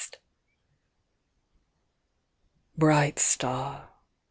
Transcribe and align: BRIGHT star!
BRIGHT 2.75 3.19
star! 3.19 3.93